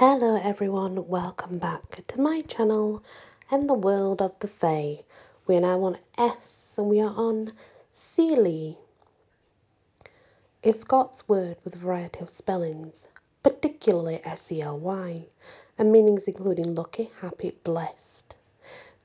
[0.00, 3.04] Hello everyone, welcome back to my channel
[3.50, 5.00] and the world of the Fae.
[5.46, 7.52] We are now on S and we are on
[7.94, 8.78] Seelie.
[10.64, 13.08] A Scots word with a variety of spellings,
[13.42, 15.26] particularly S-E-L-Y,
[15.76, 18.36] and meanings including lucky, happy, blessed.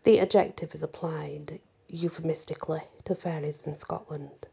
[0.06, 1.60] The adjective is applied
[1.90, 4.48] euphemistically to fairies in Scotland.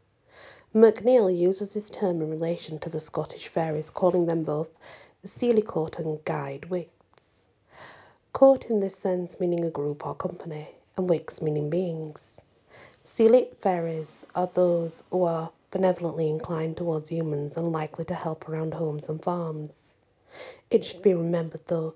[0.75, 4.67] McNeill uses this term in relation to the Scottish fairies, calling them both
[5.25, 7.43] Court and Guide Wicks.
[8.33, 12.41] Court in this sense meaning a group or company, and Wicks meaning beings.
[13.05, 18.73] Seelie fairies are those who are benevolently inclined towards humans and likely to help around
[18.73, 19.95] homes and farms.
[20.69, 21.95] It should be remembered, though,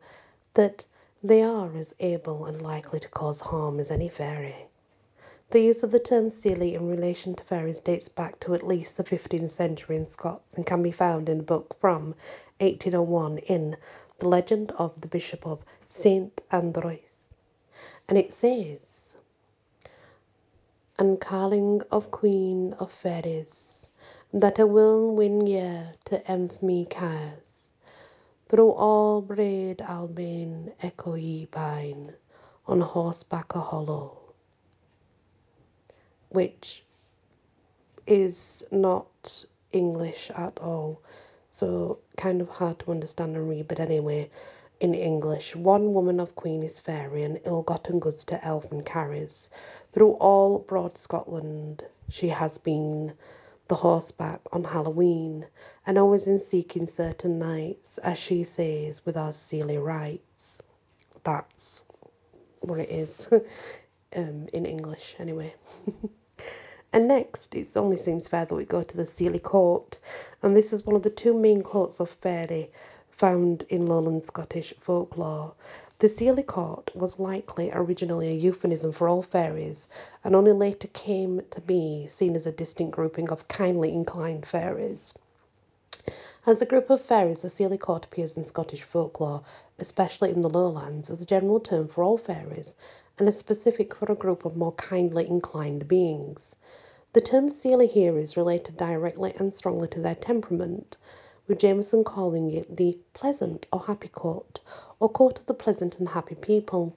[0.53, 0.85] that
[1.21, 4.67] they are as able and likely to cause harm as any fairy.
[5.49, 8.97] The use of the term Seelie in relation to fairies dates back to at least
[8.97, 12.15] the 15th century in Scots and can be found in a book from
[12.59, 13.77] 1801 in
[14.19, 16.41] The Legend of the Bishop of St.
[16.51, 17.33] Andrews.
[18.07, 19.15] And it says,
[20.97, 23.89] And calling of Queen of Fairies,
[24.33, 27.73] that a will win ye to emph me cause,
[28.49, 32.13] through all braid Albain echo ye bine,
[32.65, 34.17] on horseback a hollow
[36.29, 36.83] which
[38.05, 41.01] is not English at all.
[41.57, 44.29] So kind of hard to understand and read, but anyway,
[44.79, 49.49] in English, one woman of Queen is fairy and ill-gotten goods to elfin carries.
[49.91, 53.13] Through all broad Scotland she has been
[53.69, 55.47] the horseback on Halloween,
[55.83, 60.59] and always in seeking certain nights, as she says with our Seelie rights.
[61.23, 61.81] That's
[62.59, 63.29] what it is
[64.15, 65.55] um, in English, anyway.
[66.93, 69.99] And next, it only seems fair that we go to the Seelie Court,
[70.41, 72.71] and this is one of the two main courts of fairy
[73.11, 75.53] found in lowland Scottish folklore.
[75.99, 79.87] The Seelie Court was likely originally a euphemism for all fairies,
[80.23, 85.13] and only later came to be seen as a distinct grouping of kindly inclined fairies.
[86.45, 89.43] As a group of fairies, the Seelie Court appears in Scottish folklore,
[89.79, 92.75] especially in the lowlands, as a general term for all fairies,
[93.19, 96.55] and is specific for a group of more kindly inclined beings.
[97.17, 100.97] The term Seelie here is related directly and strongly to their temperament,
[101.47, 104.59] with Jamieson calling it the pleasant or happy court,
[104.99, 106.95] or court of the pleasant and happy people.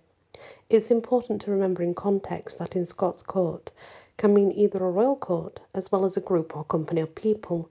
[0.68, 3.70] It's important to remember in context that in Scots court
[4.18, 7.70] can mean either a royal court as well as a group or company of people,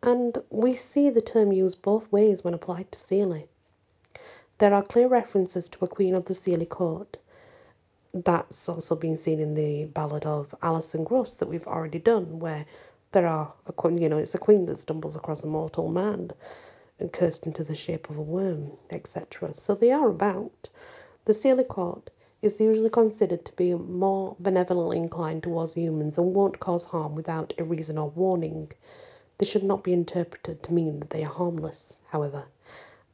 [0.00, 3.48] and we see the term used both ways when applied to Seelie.
[4.58, 7.16] There are clear references to a queen of the Seelie court,
[8.12, 12.66] that's also been seen in the ballad of Alison Gross that we've already done, where
[13.12, 16.30] there are a queen, you know, it's a queen that stumbles across a mortal man
[16.98, 19.54] and cursed into the shape of a worm, etc.
[19.54, 20.68] So they are about.
[21.24, 22.10] The Seelie Court
[22.42, 27.52] is usually considered to be more benevolently inclined towards humans and won't cause harm without
[27.58, 28.72] a reason or warning.
[29.38, 32.46] This should not be interpreted to mean that they are harmless, however,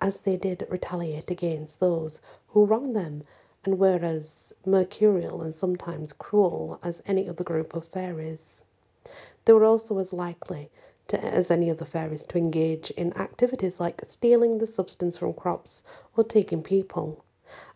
[0.00, 3.24] as they did retaliate against those who wronged them
[3.66, 8.64] and were as mercurial and sometimes cruel as any other group of fairies.
[9.44, 10.70] They were also as likely
[11.08, 15.82] to, as any other fairies to engage in activities like stealing the substance from crops
[16.16, 17.24] or taking people.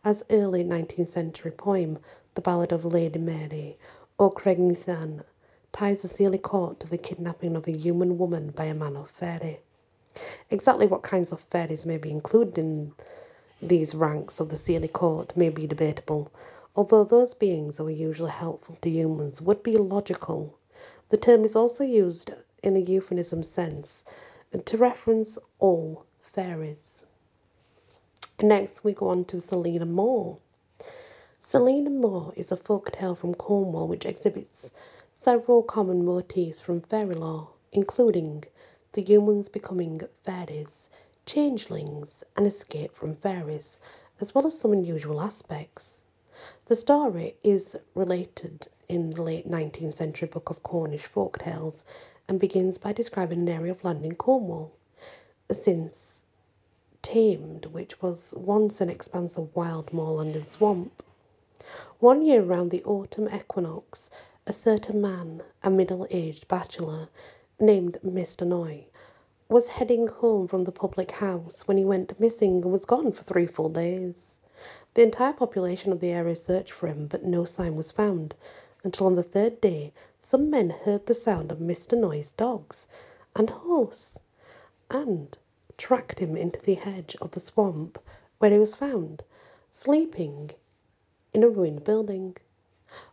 [0.04, 1.98] As early 19th century poem,
[2.34, 3.76] The Ballad of Lady Mary,
[4.18, 5.24] or Craignethan,
[5.72, 9.10] ties the Seelie Court to the kidnapping of a human woman by a man of
[9.10, 9.60] fairy.
[10.50, 12.92] Exactly what kinds of fairies may be included in
[13.62, 16.30] these ranks of the Seelie court may be debatable,
[16.76, 20.58] although those beings who are usually helpful to humans would be logical.
[21.10, 22.32] The term is also used
[22.62, 24.04] in a euphemism sense
[24.64, 27.04] to reference all fairies.
[28.42, 30.38] Next, we go on to Selena Moor.
[31.40, 34.72] Selena Moor is a folk tale from Cornwall which exhibits
[35.12, 38.44] several common motifs from fairy lore, including
[38.92, 40.89] the humans becoming fairies,
[41.32, 43.78] changelings, and escape from fairies,
[44.20, 46.04] as well as some unusual aspects.
[46.66, 51.84] The story is related in the late 19th century book of Cornish folk tales
[52.26, 54.72] and begins by describing an area of land in Cornwall,
[55.52, 56.24] since
[57.00, 61.00] tamed, which was once an expanse of wild moorland and swamp.
[62.00, 64.10] One year round the autumn equinox,
[64.48, 67.08] a certain man, a middle aged bachelor,
[67.60, 68.44] named Mr.
[68.44, 68.86] Noy,
[69.50, 73.24] was heading home from the public house when he went missing and was gone for
[73.24, 74.38] three full days.
[74.94, 78.36] The entire population of the area searched for him, but no sign was found
[78.84, 79.92] until on the third day
[80.22, 81.98] some men heard the sound of Mr.
[81.98, 82.86] Noy's dogs
[83.34, 84.20] and horse
[84.88, 85.36] and
[85.76, 87.98] tracked him into the edge of the swamp
[88.38, 89.24] where he was found,
[89.68, 90.52] sleeping
[91.34, 92.36] in a ruined building.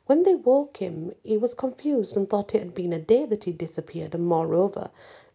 [0.06, 3.46] When they woke him, he was confused and thought it had been a day that
[3.46, 4.92] he disappeared, and moreover,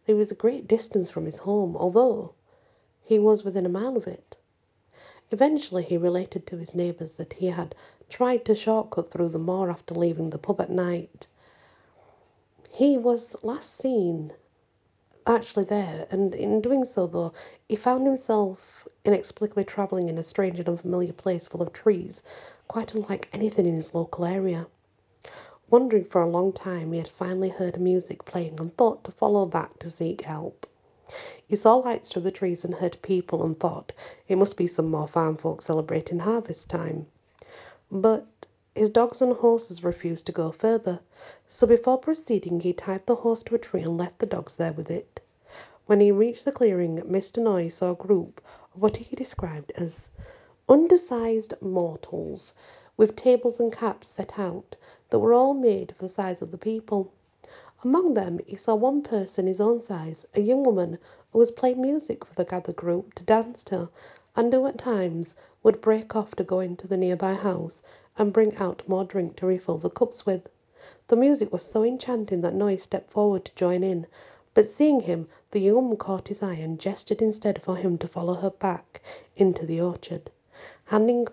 [0.06, 2.34] there was a great distance from his home, although
[3.02, 4.36] he was within a mile of it.
[5.30, 7.74] Eventually, he related to his neighbours that he had
[8.08, 11.26] tried to shortcut through the moor after leaving the pub at night.
[12.70, 14.32] He was last seen
[15.26, 17.32] actually there, and in doing so, though,
[17.68, 22.22] he found himself inexplicably travelling in a strange and unfamiliar place full of trees,
[22.68, 24.66] quite unlike anything in his local area.
[25.72, 29.46] Wondering for a long time, he had finally heard music playing and thought to follow
[29.46, 30.66] that to seek help.
[31.48, 33.94] He saw lights through the trees and heard people and thought
[34.28, 37.06] it must be some more farm folk celebrating harvest time.
[37.90, 38.26] But
[38.74, 41.00] his dogs and horses refused to go further,
[41.48, 44.74] so before proceeding, he tied the horse to a tree and left the dogs there
[44.74, 45.20] with it.
[45.86, 47.42] When he reached the clearing, Mr.
[47.42, 48.42] Noy saw a group
[48.74, 50.10] of what he described as
[50.68, 52.52] undersized mortals
[52.98, 54.76] with tables and caps set out
[55.12, 57.12] that were all made of the size of the people.
[57.84, 60.96] Among them, he saw one person his own size, a young woman
[61.32, 63.90] who was playing music for the gathered group to dance to,
[64.34, 67.82] and who at times would break off to go into the nearby house
[68.16, 70.48] and bring out more drink to refill the cups with.
[71.08, 74.06] The music was so enchanting that Noy stepped forward to join in,
[74.54, 78.08] but seeing him, the young woman caught his eye and gestured instead for him to
[78.08, 79.02] follow her back
[79.36, 80.30] into the orchard,
[80.86, 81.28] handing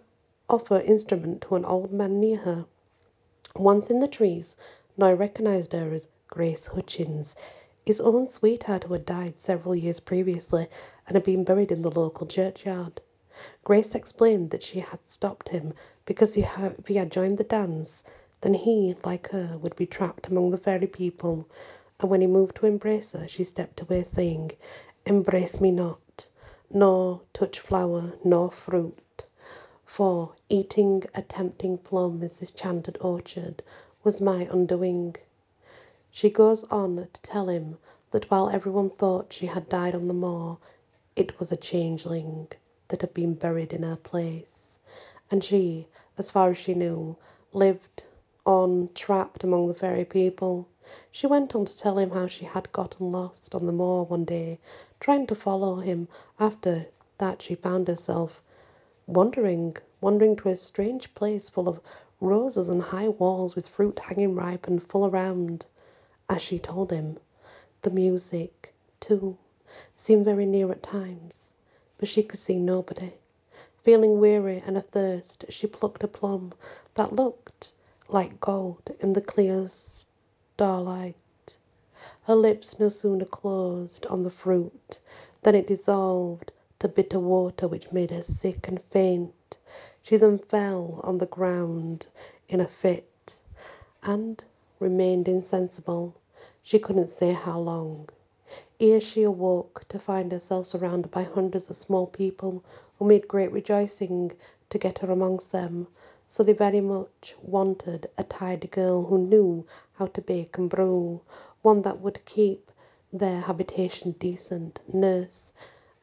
[0.50, 2.66] off her instrument to an old man near her.
[3.56, 4.56] Once in the trees,
[4.98, 7.36] Noy recognized her as Grace Hutchins,
[7.86, 10.68] his own sweetheart who had died several years previously
[11.08, 13.02] and had been buried in the local churchyard.
[13.64, 15.74] Grace explained that she had stopped him
[16.06, 18.04] because if he had joined the dance,
[18.42, 21.48] then he, like her, would be trapped among the fairy people.
[22.00, 24.52] And when he moved to embrace her, she stepped away, saying,
[25.06, 26.28] Embrace me not,
[26.70, 29.00] nor touch flower nor fruit.
[29.92, 33.64] For eating a tempting plum is this chanted orchard
[34.04, 35.16] was my undoing.
[36.12, 37.80] She goes on to tell him
[38.12, 40.60] that while everyone thought she had died on the moor,
[41.16, 42.50] it was a changeling
[42.90, 44.80] that had been buried in her place,
[45.32, 45.88] and she,
[46.20, 47.18] as far as she knew,
[47.52, 48.04] lived
[48.46, 50.68] on trapped among the fairy people.
[51.12, 54.24] She went on to tell him how she had gotten lost on the moor one
[54.24, 54.60] day,
[55.00, 56.08] trying to follow him.
[56.40, 56.86] After
[57.18, 58.44] that, she found herself
[59.10, 61.82] wandering, wandering to a strange place full of
[62.22, 65.66] roses and high walls with fruit hanging ripe and full around.
[66.30, 67.18] As she told him,
[67.82, 69.38] the music, too,
[69.96, 71.52] seemed very near at times,
[71.98, 73.14] but she could see nobody.
[73.84, 76.54] Feeling weary and athirst, she plucked a plum
[76.94, 77.72] that looked
[78.08, 81.16] like gold in the clear starlight.
[82.24, 85.00] Her lips no sooner closed on the fruit
[85.42, 89.58] than it dissolved to bitter water which made her sick and faint.
[90.02, 92.08] She then fell on the ground
[92.48, 93.38] in a fit
[94.02, 94.44] and
[94.80, 96.16] remained insensible.
[96.64, 98.10] She couldn't say how long.
[98.80, 102.64] Ere she awoke to find herself surrounded by hundreds of small people
[102.98, 104.32] who made great rejoicing
[104.70, 105.88] to get her amongst them.
[106.28, 109.66] So they very much wanted a tidy girl who knew
[109.98, 111.22] how to bake and brew,
[111.62, 112.72] one that would keep
[113.12, 115.52] their habitation decent, nurse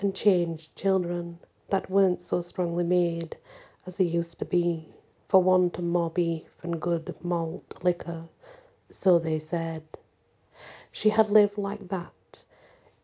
[0.00, 1.38] and changed children
[1.70, 3.37] that weren't so strongly made
[3.87, 4.88] as they used to be,
[5.28, 8.28] for want of more beef and good malt liquor
[8.90, 9.82] so they said.
[10.90, 12.44] She had lived like that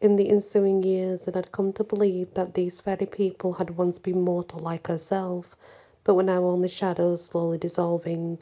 [0.01, 3.99] in the ensuing years and had come to believe that these very people had once
[3.99, 5.57] been mortal like herself,
[6.05, 8.41] but were now only shadows slowly dissolving.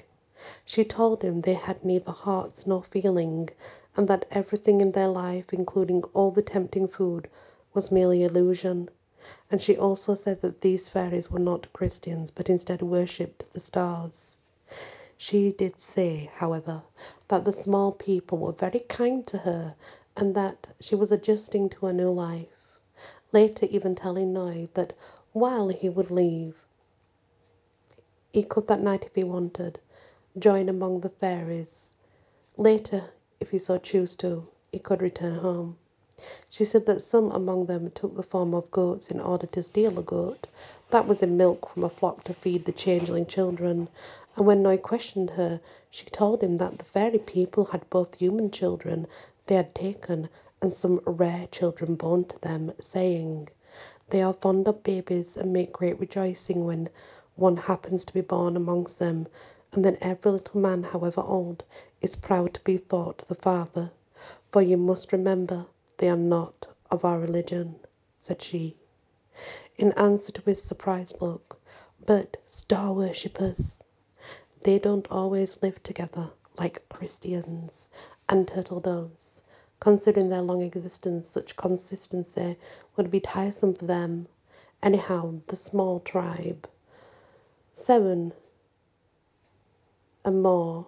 [0.64, 3.50] She told him they had neither hearts nor feeling,
[3.96, 7.28] and that everything in their life, including all the tempting food,
[7.74, 8.88] was merely illusion.
[9.50, 14.36] And she also said that these fairies were not Christians, but instead worshipped the stars.
[15.16, 16.82] She did say, however,
[17.28, 19.74] that the small people were very kind to her
[20.16, 22.78] and that she was adjusting to a new life.
[23.32, 24.94] Later, even telling Noy that
[25.32, 26.54] while he would leave,
[28.32, 29.78] he could that night, if he wanted,
[30.38, 31.90] join among the fairies.
[32.56, 33.10] Later,
[33.40, 35.76] if he so chose to, he could return home.
[36.48, 39.98] She said that some among them took the form of goats in order to steal
[39.98, 40.48] a goat.
[40.90, 43.88] That was in milk from a flock to feed the changeling children,
[44.36, 45.60] and when Noy questioned her,
[45.90, 49.06] she told him that the fairy people had both human children
[49.46, 50.28] they had taken
[50.62, 53.48] and some rare children born to them, saying,
[54.10, 56.88] They are fond of babies and make great rejoicing when
[57.34, 59.26] one happens to be born amongst them,
[59.72, 61.64] and then every little man, however old,
[62.00, 63.90] is proud to be thought the father.
[64.52, 65.66] For you must remember,
[66.00, 67.76] they are not of our religion.
[68.18, 68.76] said she,
[69.76, 71.60] in answer to his surprised look.
[72.04, 73.84] But star worshippers,
[74.62, 77.88] they don't always live together like Christians
[78.28, 79.42] and turtle doves.
[79.78, 82.56] Considering their long existence, such consistency
[82.96, 84.26] would be tiresome for them.
[84.82, 86.66] Anyhow, the small tribe,
[87.74, 88.32] seven
[90.24, 90.86] and more,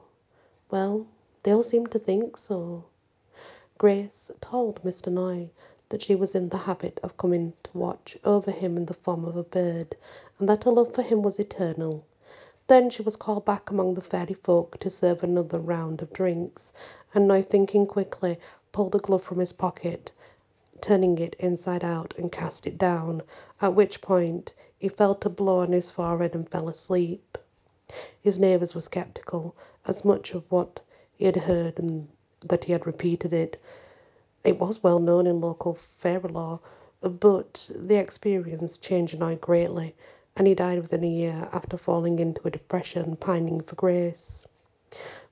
[0.71, 1.07] well,
[1.43, 2.85] they all seem to think so.
[3.83, 5.11] Grace told Mr.
[5.11, 5.51] Noy
[5.89, 9.25] that she was in the habit of coming to watch over him in the form
[9.25, 9.97] of a bird,
[10.39, 12.05] and that her love for him was eternal.
[12.69, 16.73] Then she was called back among the fairy folk to serve another round of drinks,
[17.13, 18.39] and Noy, thinking quickly,
[18.71, 20.13] pulled a glove from his pocket,
[20.81, 23.23] turning it inside out, and cast it down,
[23.61, 27.37] at which point he felt a blow on his forehead and fell asleep.
[28.21, 30.79] His neighbours were sceptical, as much of what
[31.17, 32.07] he had heard and
[32.45, 33.63] that he had repeated it.
[34.45, 36.61] It was well known in local fairy lore,
[37.01, 39.95] but the experience changed Noy greatly,
[40.37, 44.47] and he died within a year after falling into a depression, pining for grace.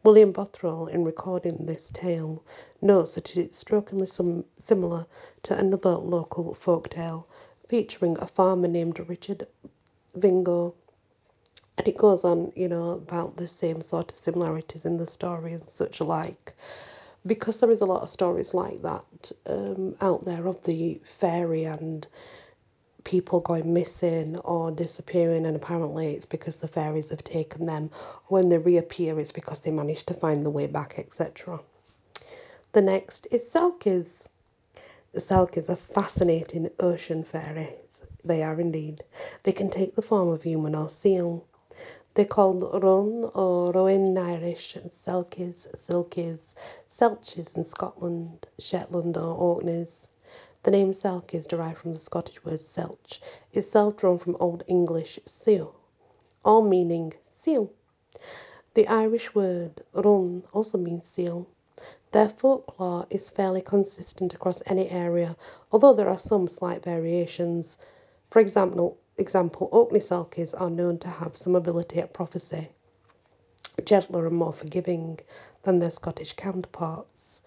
[0.02, 2.42] William Bottrell, in recording this tale,
[2.80, 5.06] notes that it is strikingly some, similar
[5.42, 7.26] to another local folk tale
[7.68, 9.46] featuring a farmer named Richard
[10.14, 10.74] Vingo.
[11.76, 15.52] And it goes on, you know, about the same sort of similarities in the story
[15.52, 16.54] and such like.
[17.26, 21.64] Because there is a lot of stories like that um, out there of the fairy
[21.64, 22.06] and
[23.04, 27.90] people going missing or disappearing, and apparently it's because the fairies have taken them.
[28.26, 31.60] When they reappear, it's because they managed to find the way back, etc.
[32.72, 34.24] The next is Selkies.
[35.12, 38.00] The Selkies are fascinating ocean fairies.
[38.24, 39.02] They are indeed.
[39.42, 41.46] They can take the form of human or seal.
[42.14, 46.54] They're called Run or Rowan in Irish, Selkies, Silkies,
[46.88, 50.08] Selches in Scotland, Shetland or Orkneys.
[50.64, 53.20] The name Selk is derived from the Scottish word selch,
[53.52, 55.76] itself drawn from Old English seal,
[56.44, 57.70] all meaning seal.
[58.74, 61.46] The Irish word run also means seal.
[62.10, 65.36] Their folklore is fairly consistent across any area,
[65.70, 67.78] although there are some slight variations.
[68.30, 72.70] For example, example Orkney Selkies are known to have some ability at prophecy,
[73.84, 75.20] gentler and more forgiving
[75.62, 77.42] than their Scottish counterparts.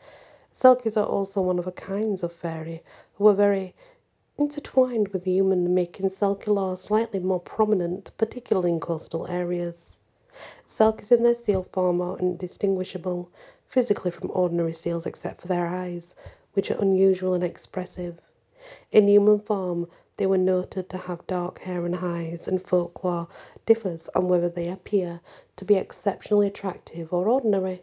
[0.56, 2.84] Selkies are also one of the kinds of fairy
[3.15, 3.74] who are very
[4.38, 10.00] intertwined with human, making Selkie lore slightly more prominent, particularly in coastal areas.
[10.70, 13.30] Selkies in their seal form are indistinguishable
[13.68, 16.15] physically from ordinary seals except for their eyes,
[16.53, 18.20] which are unusual and expressive.
[18.92, 23.27] In human form, they were noted to have dark hair and eyes, and folklore
[23.65, 25.22] differs on whether they appear
[25.55, 27.82] to be exceptionally attractive or ordinary.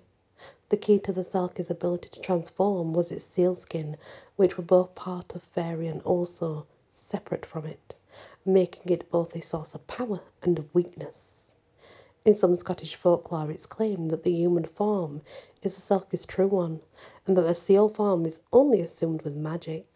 [0.68, 3.96] The key to the Selkie's ability to transform was its sealskin,
[4.36, 7.96] which were both part of fairy and also separate from it,
[8.44, 11.50] making it both a source of power and weakness.
[12.24, 15.22] In some Scottish folklore, it's claimed that the human form
[15.62, 16.80] is the Selkie's true one,
[17.26, 19.86] and that the seal form is only assumed with magic.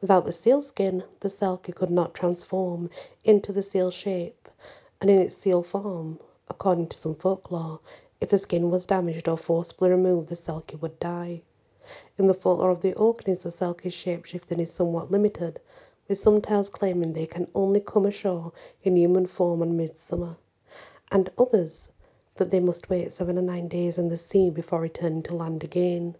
[0.00, 2.90] Without the seal skin, the Selkie could not transform
[3.24, 4.48] into the seal shape,
[5.00, 7.80] and in its seal form, according to some folklore,
[8.20, 11.42] if the skin was damaged or forcibly removed, the selkie would die.
[12.18, 15.60] In the folklore of the Orkneys, the selkie's shapeshifting is somewhat limited,
[16.08, 20.36] with some tales claiming they can only come ashore in human form on midsummer,
[21.10, 21.90] and others
[22.36, 25.62] that they must wait seven or nine days in the sea before returning to land
[25.62, 26.16] again.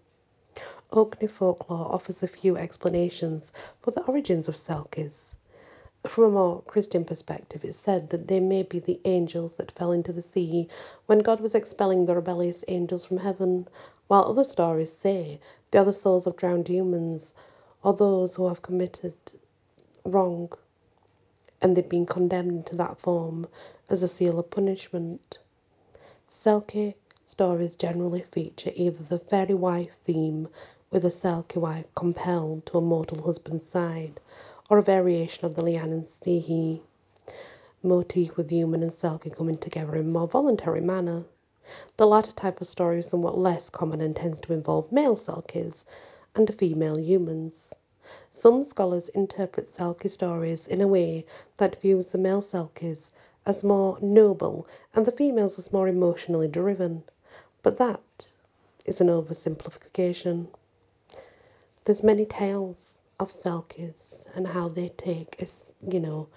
[0.91, 3.53] Orkney folklore offers a few explanations
[3.83, 5.35] for the origins of selkies.
[6.07, 9.91] From a more Christian perspective, it's said that they may be the angels that fell
[9.91, 10.69] into the sea
[11.07, 13.67] when God was expelling the rebellious angels from heaven,
[14.07, 15.41] while other stories say
[15.71, 17.35] they are the souls of drowned humans
[17.83, 19.15] or those who have committed
[20.05, 20.51] wrong
[21.61, 23.47] and they've been condemned to that form
[23.89, 25.39] as a seal of punishment.
[26.29, 26.95] Selkie
[27.27, 30.49] stories generally feature either the fairy wife theme
[30.97, 34.19] with a Selkie wife compelled to a mortal husband's side
[34.71, 36.81] or a variation of the Lian and Sihi
[37.83, 41.25] motif with human and Selkie coming together in a more voluntary manner.
[41.99, 45.85] The latter type of story is somewhat less common and tends to involve male Selkies
[46.35, 47.75] and female humans.
[48.33, 51.27] Some scholars interpret Selkie stories in a way
[51.59, 53.11] that views the male Selkies
[53.45, 57.03] as more noble and the females as more emotionally driven,
[57.63, 58.31] but that
[58.87, 60.47] is an oversimplification.
[61.87, 66.29] There's many tales of Selkies and how they take, is you know,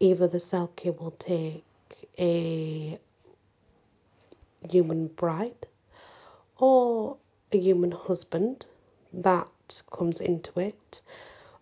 [0.00, 1.64] either the Selkie will take
[2.18, 2.98] a
[4.66, 5.66] human bride
[6.56, 7.18] or
[7.52, 8.64] a human husband
[9.12, 11.02] that comes into it,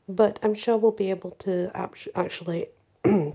[0.09, 1.73] but I'm sure we'll be able to
[2.15, 2.69] actually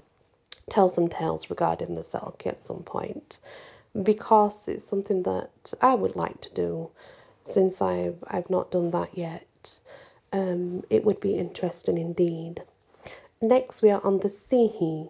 [0.69, 3.39] tell some tales regarding the Selkie at some point
[4.01, 6.91] because it's something that I would like to do
[7.49, 9.45] since I've, I've not done that yet.
[10.31, 12.63] Um, it would be interesting indeed.
[13.41, 15.09] Next, we are on the Sihi.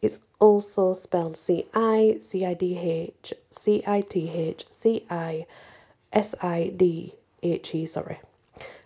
[0.00, 5.46] It's also spelled C I C I D H C I T H C I
[6.12, 8.20] S I D H E, sorry.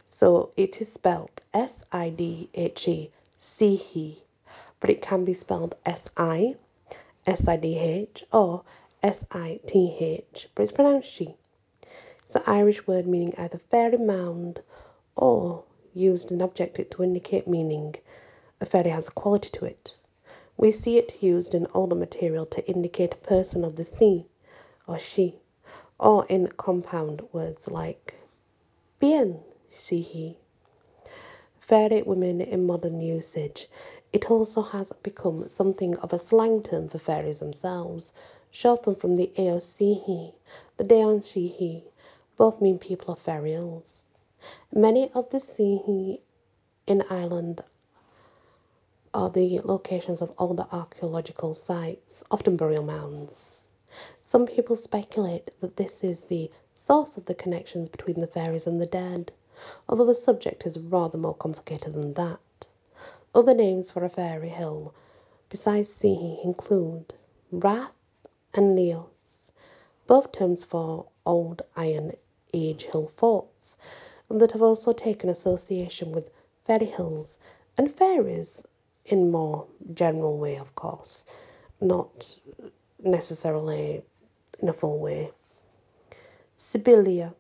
[0.07, 3.11] So it is spelled S I D H E
[3.61, 4.17] E,
[4.81, 6.55] but it can be spelled S I
[7.27, 8.63] S I D H or
[9.03, 11.35] S I T H, but it's pronounced she.
[12.35, 14.63] An Irish word meaning either fairy mound
[15.17, 17.95] or used an objective to indicate meaning.
[18.61, 19.97] A fairy has a quality to it.
[20.57, 24.27] We see it used in older material to indicate a person of the sea
[24.87, 25.41] or she,
[25.99, 28.15] or in compound words like
[28.99, 30.39] bien, see he.
[31.61, 33.69] Fairy women in modern usage.
[34.13, 38.13] It also has become something of a slang term for fairies themselves,
[38.51, 40.35] shortened from the Aosihi,
[40.77, 41.85] the Deon Shihi,
[42.43, 44.09] both mean people of fairy hills.
[44.75, 46.19] Many of the Sihi
[46.89, 47.63] in Ireland
[49.15, 53.73] are the locations of older archaeological sites, often burial mounds.
[54.21, 58.81] Some people speculate that this is the source of the connections between the fairies and
[58.81, 59.31] the dead,
[59.89, 62.67] although the subject is rather more complicated than that.
[63.37, 64.93] Other names for a fairy hill
[65.49, 67.15] besides Sihi include
[67.53, 67.93] Rath
[68.53, 69.53] and Leos,
[70.09, 72.15] both terms for old Iron
[72.55, 73.77] Age hill forts,
[74.31, 76.31] that have also taken association with
[76.67, 77.39] fairy hills
[77.77, 78.67] and fairies
[79.05, 81.25] in more general way, of course,
[81.81, 82.39] not
[83.03, 84.03] necessarily
[84.61, 85.31] in a full way.
[86.55, 87.35] Sibylla.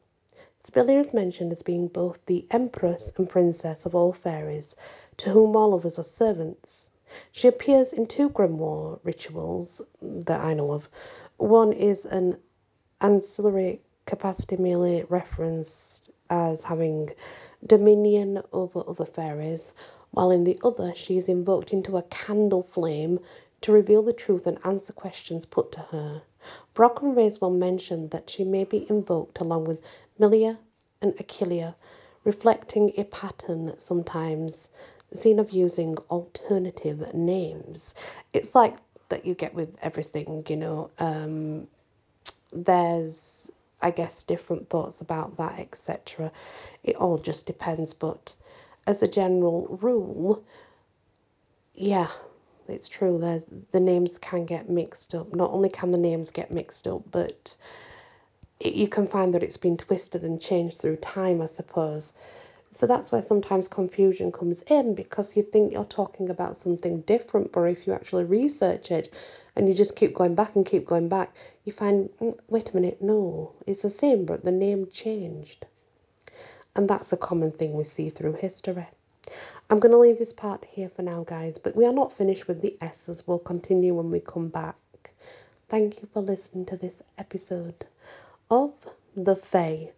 [0.59, 4.76] Sibylla is mentioned as being both the empress and princess of all fairies,
[5.19, 6.88] to whom all of us are servants.
[7.31, 10.88] She appears in two grimoire rituals that I know of.
[11.37, 12.39] One is an
[13.00, 17.10] ancillary capacity merely referenced as having
[17.65, 19.75] dominion over other fairies,
[20.10, 23.19] while in the other she is invoked into a candle flame
[23.60, 26.23] to reveal the truth and answer questions put to her.
[26.75, 29.80] Bronwyn Raiswell mentioned that she may be invoked along with
[30.19, 30.58] Milia
[31.00, 31.76] and Achillea,
[32.25, 34.69] reflecting a pattern sometimes
[35.15, 37.95] seen of using alternative names.
[38.32, 38.76] It's like
[39.08, 40.91] that you get with everything, you know.
[40.99, 41.69] Um,
[42.52, 43.50] there's,
[43.82, 46.32] I guess, different thoughts about that, etc.
[46.84, 48.36] It all just depends, but
[48.86, 50.45] as a general rule,
[51.75, 52.08] yeah,
[52.68, 53.18] it's true.
[53.18, 53.42] There's,
[53.73, 55.34] the names can get mixed up.
[55.34, 57.56] Not only can the names get mixed up, but
[58.60, 62.12] it, you can find that it's been twisted and changed through time, I suppose.
[62.75, 67.52] So that's where sometimes confusion comes in because you think you're talking about something different,
[67.52, 69.13] but if you actually research it
[69.54, 72.75] and you just keep going back and keep going back, you find, mm, wait a
[72.75, 75.67] minute, no, it's the same, but the name changed.
[76.75, 78.87] And that's a common thing we see through history.
[79.69, 82.49] I'm going to leave this part here for now, guys, but we are not finished
[82.49, 83.26] with the S's.
[83.26, 84.76] We'll continue when we come back.
[85.69, 87.85] Thank you for listening to this episode
[88.50, 88.73] of
[89.15, 89.93] The Fae.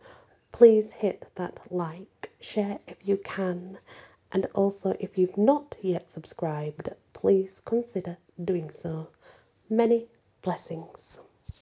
[0.53, 2.09] Please hit that like,
[2.45, 3.79] share if you can,
[4.33, 9.09] and also if you've not yet subscribed, please consider doing so.
[9.71, 10.09] Many
[10.43, 11.21] blessings.